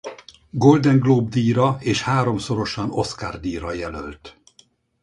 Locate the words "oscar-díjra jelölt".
2.91-4.41